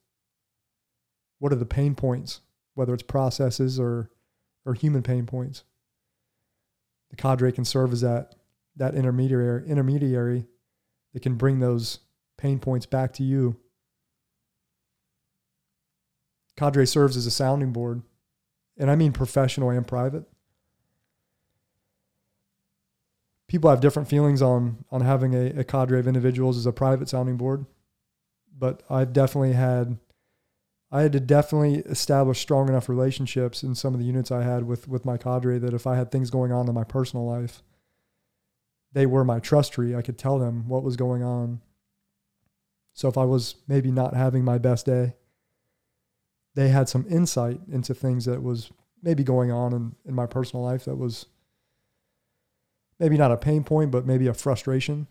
What 1.39 1.53
are 1.53 1.57
the 1.57 1.65
pain 1.65 1.95
points, 1.95 2.41
whether 2.73 2.93
it's 2.93 3.03
processes 3.03 3.79
or, 3.79 4.09
or 4.65 4.73
human 4.73 5.03
pain 5.03 5.25
points? 5.25 5.63
The 7.11 7.15
cadre 7.15 7.51
can 7.51 7.65
serve 7.65 7.93
as 7.93 8.01
that, 8.01 8.35
that 8.77 8.95
intermediary, 8.95 9.67
intermediary 9.67 10.47
that 11.13 11.21
can 11.21 11.35
bring 11.35 11.59
those 11.59 11.99
pain 12.37 12.59
points 12.59 12.85
back 12.85 13.13
to 13.13 13.23
you. 13.23 13.57
Cadre 16.57 16.87
serves 16.87 17.15
as 17.15 17.25
a 17.25 17.31
sounding 17.31 17.71
board, 17.71 18.01
and 18.77 18.89
I 18.89 18.95
mean 18.95 19.11
professional 19.11 19.69
and 19.69 19.87
private. 19.87 20.25
people 23.51 23.69
have 23.69 23.81
different 23.81 24.07
feelings 24.07 24.41
on 24.41 24.85
on 24.91 25.01
having 25.01 25.35
a, 25.35 25.47
a 25.59 25.63
cadre 25.65 25.99
of 25.99 26.07
individuals 26.07 26.57
as 26.57 26.65
a 26.65 26.71
private 26.71 27.09
sounding 27.09 27.35
board, 27.35 27.65
but 28.57 28.81
I've 28.89 29.11
definitely 29.11 29.51
had 29.51 29.97
I 30.91 31.01
had 31.01 31.13
to 31.13 31.19
definitely 31.21 31.75
establish 31.79 32.39
strong 32.39 32.67
enough 32.67 32.89
relationships 32.89 33.63
in 33.63 33.75
some 33.75 33.93
of 33.93 33.99
the 33.99 34.05
units 34.05 34.31
I 34.31 34.43
had 34.43 34.63
with 34.63 34.87
with 34.87 35.05
my 35.05 35.17
cadre 35.17 35.57
that 35.57 35.73
if 35.73 35.87
I 35.87 35.95
had 35.95 36.11
things 36.11 36.29
going 36.29 36.51
on 36.51 36.67
in 36.67 36.73
my 36.73 36.83
personal 36.83 37.25
life, 37.25 37.63
they 38.91 39.05
were 39.05 39.23
my 39.23 39.39
trust 39.39 39.73
tree. 39.73 39.95
I 39.95 40.01
could 40.01 40.17
tell 40.17 40.37
them 40.37 40.67
what 40.67 40.83
was 40.83 40.97
going 40.97 41.23
on. 41.23 41.61
So 42.93 43.07
if 43.07 43.17
I 43.17 43.23
was 43.23 43.55
maybe 43.67 43.89
not 43.89 44.15
having 44.15 44.43
my 44.43 44.57
best 44.57 44.85
day, 44.85 45.15
they 46.55 46.69
had 46.69 46.89
some 46.89 47.05
insight 47.09 47.61
into 47.71 47.93
things 47.93 48.25
that 48.25 48.43
was 48.43 48.69
maybe 49.01 49.23
going 49.23 49.49
on 49.49 49.73
in, 49.73 49.95
in 50.05 50.13
my 50.13 50.25
personal 50.25 50.63
life 50.63 50.83
that 50.85 50.97
was 50.97 51.27
maybe 52.99 53.17
not 53.17 53.31
a 53.31 53.37
pain 53.37 53.63
point, 53.63 53.91
but 53.91 54.05
maybe 54.05 54.27
a 54.27 54.33
frustration. 54.33 55.07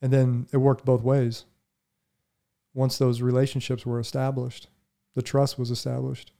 And 0.00 0.12
then 0.12 0.46
it 0.52 0.58
worked 0.58 0.84
both 0.84 1.02
ways. 1.02 1.44
Once 2.74 2.98
those 2.98 3.20
relationships 3.20 3.84
were 3.84 4.00
established, 4.00 4.68
the 5.14 5.22
trust 5.22 5.58
was 5.58 5.70
established. 5.70 6.32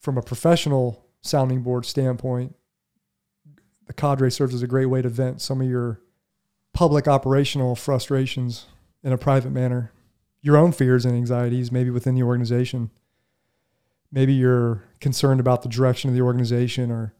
From 0.00 0.16
a 0.16 0.22
professional 0.22 1.04
sounding 1.20 1.62
board 1.62 1.84
standpoint, 1.84 2.54
the 3.86 3.92
cadre 3.92 4.30
serves 4.30 4.54
as 4.54 4.62
a 4.62 4.66
great 4.66 4.86
way 4.86 5.02
to 5.02 5.08
vent 5.08 5.40
some 5.40 5.60
of 5.60 5.68
your 5.68 6.00
public 6.72 7.08
operational 7.08 7.74
frustrations 7.74 8.66
in 9.02 9.12
a 9.12 9.18
private 9.18 9.50
manner, 9.50 9.92
your 10.40 10.56
own 10.56 10.72
fears 10.72 11.04
and 11.04 11.14
anxieties, 11.14 11.72
maybe 11.72 11.90
within 11.90 12.14
the 12.14 12.22
organization. 12.22 12.90
Maybe 14.12 14.32
you're 14.32 14.84
concerned 15.00 15.40
about 15.40 15.62
the 15.62 15.68
direction 15.68 16.08
of 16.08 16.16
the 16.16 16.22
organization 16.22 16.90
or 16.90 17.14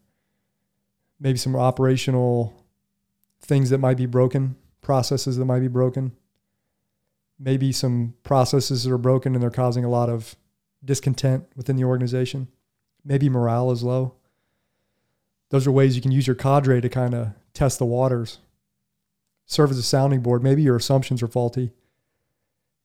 maybe 1.19 1.37
some 1.37 1.55
operational 1.55 2.65
things 3.41 3.69
that 3.69 3.77
might 3.79 3.97
be 3.97 4.05
broken, 4.05 4.55
processes 4.81 5.37
that 5.37 5.45
might 5.45 5.59
be 5.59 5.67
broken. 5.67 6.13
Maybe 7.39 7.71
some 7.71 8.15
processes 8.23 8.83
that 8.83 8.91
are 8.91 8.97
broken 8.97 9.33
and 9.33 9.41
they're 9.41 9.49
causing 9.49 9.85
a 9.85 9.89
lot 9.89 10.09
of 10.09 10.35
discontent 10.83 11.45
within 11.55 11.75
the 11.75 11.85
organization. 11.85 12.47
Maybe 13.05 13.29
morale 13.29 13.71
is 13.71 13.83
low. 13.83 14.15
Those 15.49 15.65
are 15.65 15.71
ways 15.71 15.95
you 15.95 16.01
can 16.01 16.11
use 16.11 16.27
your 16.27 16.35
cadre 16.35 16.81
to 16.81 16.89
kind 16.89 17.13
of 17.13 17.29
test 17.53 17.79
the 17.79 17.85
waters, 17.85 18.39
serve 19.45 19.71
as 19.71 19.77
a 19.77 19.83
sounding 19.83 20.21
board. 20.21 20.43
Maybe 20.43 20.61
your 20.61 20.75
assumptions 20.75 21.23
are 21.23 21.27
faulty. 21.27 21.71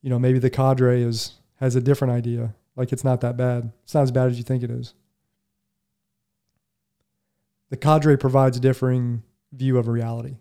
You 0.01 0.11
know, 0.11 0.19
maybe 0.19 0.39
the 0.39 0.51
cadre 0.51 1.03
is 1.03 1.35
has 1.61 1.77
a 1.77 1.81
different 1.81 2.13
idea. 2.13 2.55
Like 2.77 2.93
it's 2.93 3.05
not 3.05 3.21
that 3.21 3.37
bad. 3.37 3.73
It's 3.85 3.95
not 3.95 4.03
as 4.03 4.11
bad 4.11 4.31
as 4.31 4.39
you 4.39 4.45
think 4.45 4.63
it 4.63 4.71
is. 4.71 4.95
The 7.71 7.77
cadre 7.77 8.17
provides 8.17 8.57
a 8.57 8.61
differing 8.61 9.23
view 9.53 9.79
of 9.79 9.89
reality. 9.89 10.37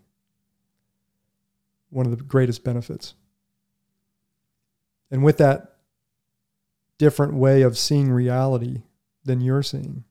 One 1.90 2.06
of 2.06 2.16
the 2.16 2.24
greatest 2.24 2.64
benefits. 2.64 3.14
And 5.14 5.22
with 5.22 5.38
that 5.38 5.76
different 6.98 7.34
way 7.34 7.62
of 7.62 7.78
seeing 7.78 8.10
reality 8.10 8.82
than 9.24 9.40
you're 9.40 9.62
seeing, 9.62 10.02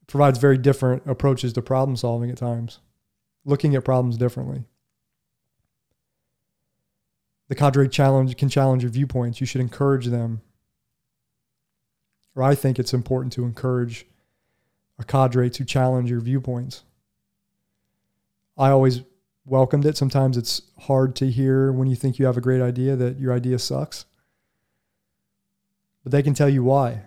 it 0.00 0.06
provides 0.06 0.38
very 0.38 0.56
different 0.56 1.02
approaches 1.06 1.52
to 1.54 1.60
problem 1.60 1.96
solving 1.96 2.30
at 2.30 2.36
times, 2.36 2.78
looking 3.44 3.74
at 3.74 3.84
problems 3.84 4.16
differently. 4.16 4.62
The 7.48 7.56
cadre 7.56 7.88
challenge 7.88 8.36
can 8.36 8.48
challenge 8.48 8.84
your 8.84 8.92
viewpoints. 8.92 9.40
You 9.40 9.46
should 9.48 9.60
encourage 9.60 10.06
them. 10.06 10.40
Or 12.36 12.44
I 12.44 12.54
think 12.54 12.78
it's 12.78 12.94
important 12.94 13.32
to 13.32 13.44
encourage 13.44 14.06
a 15.00 15.04
cadre 15.04 15.50
to 15.50 15.64
challenge 15.64 16.08
your 16.10 16.20
viewpoints. 16.20 16.84
I 18.56 18.70
always 18.70 19.00
welcomed 19.44 19.86
it. 19.86 19.96
Sometimes 19.96 20.36
it's 20.36 20.62
hard 20.80 21.16
to 21.16 21.30
hear 21.30 21.72
when 21.72 21.88
you 21.88 21.96
think 21.96 22.18
you 22.18 22.26
have 22.26 22.36
a 22.36 22.42
great 22.42 22.62
idea 22.62 22.96
that 22.96 23.18
your 23.18 23.32
idea 23.32 23.58
sucks. 23.58 24.04
But 26.02 26.12
they 26.12 26.22
can 26.22 26.34
tell 26.34 26.48
you 26.48 26.64
why. 26.64 27.02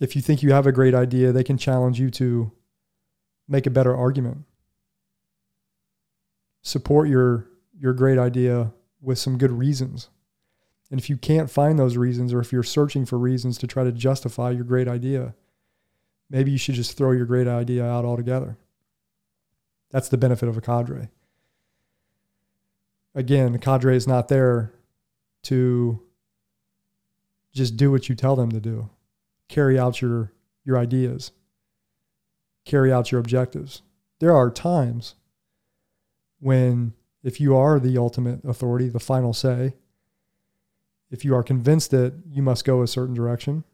If 0.00 0.16
you 0.16 0.22
think 0.22 0.42
you 0.42 0.52
have 0.52 0.66
a 0.66 0.72
great 0.72 0.94
idea, 0.94 1.30
they 1.32 1.44
can 1.44 1.58
challenge 1.58 2.00
you 2.00 2.10
to 2.12 2.52
make 3.46 3.66
a 3.66 3.70
better 3.70 3.94
argument. 3.94 4.44
Support 6.62 7.08
your 7.08 7.46
your 7.78 7.92
great 7.94 8.18
idea 8.18 8.72
with 9.00 9.18
some 9.18 9.38
good 9.38 9.52
reasons. 9.52 10.08
And 10.90 11.00
if 11.00 11.08
you 11.08 11.16
can't 11.16 11.50
find 11.50 11.78
those 11.78 11.96
reasons 11.96 12.32
or 12.32 12.40
if 12.40 12.52
you're 12.52 12.62
searching 12.62 13.06
for 13.06 13.18
reasons 13.18 13.56
to 13.58 13.66
try 13.66 13.84
to 13.84 13.92
justify 13.92 14.50
your 14.50 14.64
great 14.64 14.88
idea, 14.88 15.34
maybe 16.30 16.50
you 16.50 16.58
should 16.58 16.76
just 16.76 16.96
throw 16.96 17.10
your 17.10 17.26
great 17.26 17.48
idea 17.48 17.84
out 17.84 18.04
altogether. 18.04 18.56
That's 19.90 20.08
the 20.08 20.16
benefit 20.16 20.48
of 20.48 20.56
a 20.56 20.60
cadre. 20.60 21.10
Again, 23.14 23.52
the 23.52 23.58
cadre 23.58 23.96
is 23.96 24.06
not 24.06 24.28
there 24.28 24.72
to 25.42 26.00
just 27.52 27.76
do 27.76 27.90
what 27.90 28.08
you 28.08 28.14
tell 28.14 28.36
them 28.36 28.50
to 28.52 28.60
do. 28.60 28.88
Carry 29.48 29.78
out 29.78 30.00
your 30.00 30.32
your 30.64 30.78
ideas. 30.78 31.32
Carry 32.64 32.92
out 32.92 33.10
your 33.10 33.20
objectives. 33.20 33.82
There 34.20 34.36
are 34.36 34.50
times 34.50 35.16
when 36.38 36.92
if 37.24 37.40
you 37.40 37.56
are 37.56 37.80
the 37.80 37.98
ultimate 37.98 38.44
authority, 38.44 38.88
the 38.88 39.00
final 39.00 39.32
say, 39.32 39.74
if 41.10 41.24
you 41.24 41.34
are 41.34 41.42
convinced 41.42 41.90
that 41.90 42.14
you 42.30 42.42
must 42.42 42.64
go 42.64 42.82
a 42.82 42.86
certain 42.86 43.14
direction, 43.14 43.64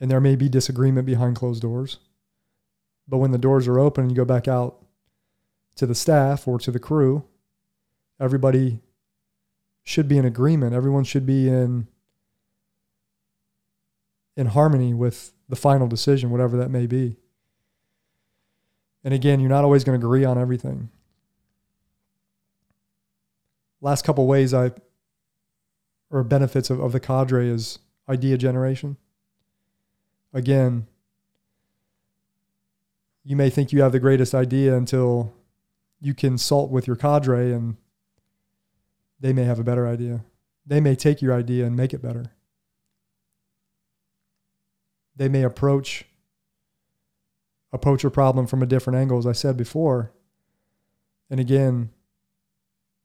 and 0.00 0.10
there 0.10 0.20
may 0.20 0.34
be 0.34 0.48
disagreement 0.48 1.06
behind 1.06 1.36
closed 1.36 1.60
doors. 1.60 1.98
But 3.06 3.18
when 3.18 3.32
the 3.32 3.38
doors 3.38 3.68
are 3.68 3.78
open 3.78 4.04
and 4.04 4.10
you 4.10 4.16
go 4.16 4.24
back 4.24 4.48
out 4.48 4.76
to 5.76 5.86
the 5.86 5.94
staff 5.94 6.48
or 6.48 6.58
to 6.58 6.70
the 6.70 6.78
crew, 6.78 7.24
everybody 8.18 8.80
should 9.82 10.08
be 10.08 10.16
in 10.16 10.24
agreement. 10.24 10.74
Everyone 10.74 11.04
should 11.04 11.26
be 11.26 11.48
in 11.48 11.88
in 14.36 14.46
harmony 14.46 14.94
with 14.94 15.32
the 15.48 15.56
final 15.56 15.86
decision, 15.86 16.30
whatever 16.30 16.56
that 16.56 16.70
may 16.70 16.86
be. 16.86 17.16
And 19.04 19.12
again, 19.12 19.40
you're 19.40 19.50
not 19.50 19.64
always 19.64 19.84
going 19.84 20.00
to 20.00 20.06
agree 20.06 20.24
on 20.24 20.38
everything. 20.38 20.88
Last 23.80 24.04
couple 24.04 24.26
ways 24.26 24.54
I 24.54 24.70
or 26.10 26.22
benefits 26.22 26.70
of, 26.70 26.80
of 26.80 26.92
the 26.92 27.00
cadre 27.00 27.48
is 27.48 27.80
idea 28.08 28.38
generation 28.38 28.96
again, 30.32 30.86
you 33.24 33.36
may 33.36 33.50
think 33.50 33.72
you 33.72 33.82
have 33.82 33.92
the 33.92 34.00
greatest 34.00 34.34
idea 34.34 34.76
until 34.76 35.32
you 36.00 36.14
consult 36.14 36.70
with 36.70 36.86
your 36.86 36.96
cadre 36.96 37.52
and 37.52 37.76
they 39.20 39.32
may 39.32 39.44
have 39.44 39.58
a 39.58 39.64
better 39.64 39.86
idea. 39.86 40.24
They 40.66 40.80
may 40.80 40.94
take 40.94 41.20
your 41.20 41.34
idea 41.34 41.66
and 41.66 41.76
make 41.76 41.92
it 41.92 42.02
better. 42.02 42.32
They 45.14 45.28
may 45.28 45.42
approach 45.42 46.06
a 47.72 47.78
poacher 47.78 48.10
problem 48.10 48.46
from 48.46 48.62
a 48.62 48.66
different 48.66 48.98
angle, 48.98 49.18
as 49.18 49.26
I 49.26 49.32
said 49.32 49.56
before. 49.56 50.12
And 51.28 51.38
again, 51.38 51.90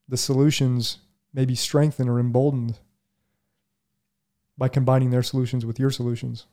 the 0.08 0.18
solutions 0.18 1.00
may 1.34 1.46
be 1.46 1.56
strengthened 1.56 2.10
or 2.10 2.20
emboldened 2.20 2.80
by 4.58 4.70
combining 4.70 5.10
their 5.10 5.24
solutions 5.24 5.66
with 5.66 5.78
your 5.78 5.92
solutions 5.92 6.48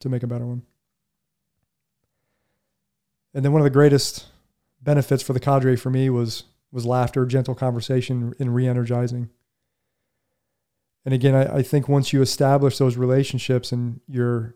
to 0.00 0.08
make 0.08 0.22
a 0.22 0.26
better 0.26 0.46
one. 0.46 0.62
And 3.32 3.44
then 3.44 3.52
one 3.52 3.60
of 3.60 3.64
the 3.64 3.70
greatest 3.70 4.26
benefits 4.82 5.22
for 5.22 5.32
the 5.32 5.40
cadre 5.40 5.76
for 5.76 5.90
me 5.90 6.10
was 6.10 6.44
was 6.72 6.86
laughter, 6.86 7.26
gentle 7.26 7.54
conversation, 7.54 8.32
and 8.38 8.54
re-energizing. 8.54 9.28
And 11.04 11.12
again, 11.12 11.34
I, 11.34 11.56
I 11.56 11.62
think 11.62 11.88
once 11.88 12.12
you 12.12 12.22
establish 12.22 12.78
those 12.78 12.96
relationships 12.96 13.72
and 13.72 14.00
you're 14.06 14.54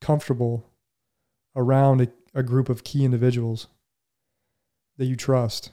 comfortable 0.00 0.68
around 1.54 2.00
a, 2.00 2.08
a 2.34 2.42
group 2.42 2.68
of 2.68 2.82
key 2.82 3.04
individuals 3.04 3.68
that 4.96 5.04
you 5.04 5.14
trust, 5.14 5.70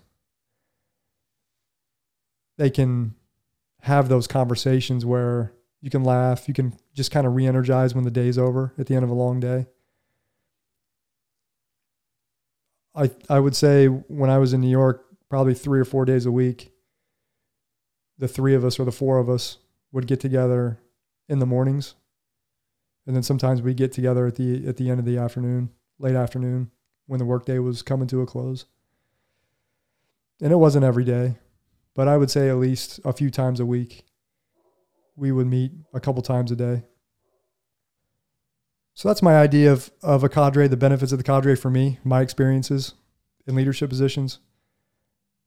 they 2.57 2.69
can 2.69 3.15
have 3.81 4.07
those 4.07 4.27
conversations 4.27 5.03
where 5.03 5.53
you 5.81 5.89
can 5.89 6.03
laugh. 6.03 6.47
You 6.47 6.53
can 6.53 6.73
just 6.93 7.11
kind 7.11 7.25
of 7.25 7.35
re 7.35 7.45
energize 7.45 7.93
when 7.95 8.03
the 8.03 8.11
day's 8.11 8.37
over 8.37 8.73
at 8.77 8.85
the 8.87 8.95
end 8.95 9.03
of 9.03 9.09
a 9.09 9.15
long 9.15 9.39
day. 9.39 9.65
I, 12.95 13.09
I 13.29 13.39
would 13.39 13.55
say 13.55 13.87
when 13.87 14.29
I 14.29 14.37
was 14.37 14.53
in 14.53 14.61
New 14.61 14.69
York, 14.69 15.05
probably 15.29 15.53
three 15.53 15.79
or 15.79 15.85
four 15.85 16.05
days 16.05 16.25
a 16.25 16.31
week, 16.31 16.71
the 18.17 18.27
three 18.27 18.53
of 18.53 18.63
us 18.63 18.79
or 18.79 18.85
the 18.85 18.91
four 18.91 19.17
of 19.17 19.29
us 19.29 19.57
would 19.91 20.07
get 20.07 20.19
together 20.19 20.79
in 21.27 21.39
the 21.39 21.45
mornings. 21.45 21.95
And 23.07 23.15
then 23.15 23.23
sometimes 23.23 23.61
we'd 23.61 23.77
get 23.77 23.91
together 23.91 24.27
at 24.27 24.35
the 24.35 24.67
at 24.67 24.77
the 24.77 24.89
end 24.89 24.99
of 24.99 25.05
the 25.05 25.17
afternoon, 25.17 25.71
late 25.97 26.15
afternoon, 26.15 26.69
when 27.07 27.17
the 27.17 27.25
workday 27.25 27.57
was 27.57 27.81
coming 27.81 28.07
to 28.07 28.21
a 28.21 28.27
close. 28.27 28.65
And 30.39 30.51
it 30.51 30.57
wasn't 30.57 30.85
every 30.85 31.03
day, 31.03 31.37
but 31.95 32.07
I 32.07 32.17
would 32.17 32.29
say 32.29 32.49
at 32.49 32.57
least 32.57 32.99
a 33.03 33.13
few 33.13 33.31
times 33.31 33.59
a 33.59 33.65
week 33.65 34.05
we 35.15 35.31
would 35.31 35.47
meet 35.47 35.71
a 35.93 35.99
couple 35.99 36.21
times 36.21 36.51
a 36.51 36.55
day. 36.55 36.83
So 38.93 39.07
that's 39.07 39.21
my 39.21 39.35
idea 39.35 39.71
of, 39.71 39.91
of 40.03 40.23
a 40.23 40.29
cadre, 40.29 40.67
the 40.67 40.77
benefits 40.77 41.11
of 41.11 41.17
the 41.17 41.23
cadre 41.23 41.55
for 41.55 41.69
me, 41.69 41.99
my 42.03 42.21
experiences 42.21 42.93
in 43.47 43.55
leadership 43.55 43.89
positions. 43.89 44.39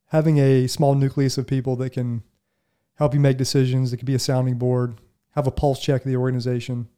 Having 0.09 0.38
a 0.38 0.66
small 0.66 0.94
nucleus 0.94 1.38
of 1.38 1.46
people 1.46 1.77
that 1.77 1.90
can 1.90 2.22
help 2.96 3.14
you 3.14 3.20
make 3.20 3.37
decisions, 3.37 3.90
that 3.90 3.98
can 3.98 4.07
be 4.07 4.14
a 4.14 4.18
sounding 4.18 4.59
board, 4.59 5.00
have 5.33 5.46
a 5.46 5.53
pulse 5.53 5.81
check 5.81 6.03
of 6.03 6.11
the 6.11 6.16
organization, 6.16 6.88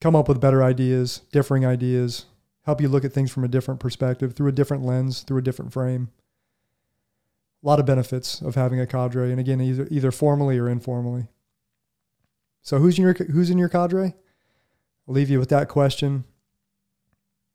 come 0.00 0.16
up 0.16 0.28
with 0.28 0.40
better 0.40 0.62
ideas, 0.62 1.22
differing 1.32 1.66
ideas, 1.66 2.26
help 2.64 2.80
you 2.80 2.88
look 2.88 3.04
at 3.04 3.12
things 3.12 3.30
from 3.30 3.44
a 3.44 3.48
different 3.48 3.80
perspective, 3.80 4.34
through 4.34 4.48
a 4.48 4.52
different 4.52 4.84
lens, 4.84 5.22
through 5.22 5.38
a 5.38 5.42
different 5.42 5.72
frame. 5.72 6.10
A 7.62 7.66
lot 7.66 7.78
of 7.78 7.86
benefits 7.86 8.40
of 8.40 8.54
having 8.54 8.80
a 8.80 8.86
cadre, 8.86 9.30
and 9.30 9.38
again, 9.38 9.60
either 9.60 9.86
either 9.90 10.10
formally 10.10 10.58
or 10.58 10.68
informally. 10.68 11.28
So, 12.62 12.78
who's 12.78 12.98
in 12.98 13.04
your 13.04 13.14
who's 13.14 13.50
in 13.50 13.58
your 13.58 13.68
cadre? 13.68 14.14
I'll 15.06 15.14
leave 15.14 15.30
you 15.30 15.38
with 15.38 15.50
that 15.50 15.68
question. 15.68 16.24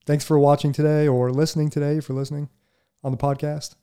Thanks 0.06 0.26
for 0.26 0.38
watching 0.38 0.72
today 0.72 1.08
or 1.08 1.32
listening 1.32 1.70
today 1.70 2.00
for 2.00 2.14
listening 2.14 2.50
on 3.04 3.12
the 3.12 3.18
podcast. 3.18 3.76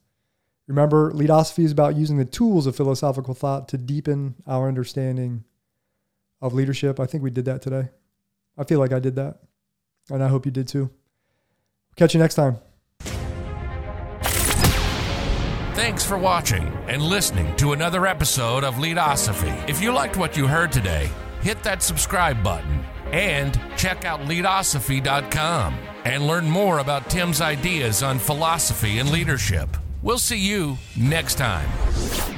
Remember, 0.67 1.11
leadosophy 1.13 1.65
is 1.65 1.71
about 1.71 1.97
using 1.97 2.17
the 2.17 2.25
tools 2.25 2.65
of 2.67 2.75
philosophical 2.75 3.33
thought 3.33 3.67
to 3.69 3.77
deepen 3.77 4.35
our 4.47 4.67
understanding 4.67 5.43
of 6.41 6.53
leadership. 6.53 6.99
I 6.99 7.05
think 7.05 7.23
we 7.23 7.31
did 7.31 7.45
that 7.45 7.61
today. 7.61 7.89
I 8.57 8.63
feel 8.63 8.79
like 8.79 8.93
I 8.93 8.99
did 8.99 9.15
that. 9.15 9.39
And 10.09 10.23
I 10.23 10.27
hope 10.27 10.45
you 10.45 10.51
did 10.51 10.67
too. 10.67 10.89
Catch 11.95 12.13
you 12.13 12.19
next 12.19 12.35
time. 12.35 12.57
Thanks 15.73 16.05
for 16.05 16.19
watching 16.19 16.67
and 16.87 17.01
listening 17.01 17.55
to 17.55 17.73
another 17.73 18.05
episode 18.05 18.63
of 18.63 18.77
Leadosophy. 18.77 19.49
If 19.67 19.81
you 19.81 19.91
liked 19.91 20.17
what 20.17 20.37
you 20.37 20.45
heard 20.45 20.71
today, 20.71 21.09
hit 21.41 21.63
that 21.63 21.81
subscribe 21.81 22.43
button 22.43 22.85
and 23.11 23.59
check 23.75 24.05
out 24.05 24.19
leadosophy.com 24.21 25.75
and 26.05 26.27
learn 26.27 26.47
more 26.47 26.77
about 26.77 27.09
Tim's 27.09 27.41
ideas 27.41 28.03
on 28.03 28.19
philosophy 28.19 28.99
and 28.99 29.09
leadership. 29.09 29.67
We'll 30.03 30.19
see 30.19 30.37
you 30.37 30.77
next 30.95 31.39
time. 31.39 32.32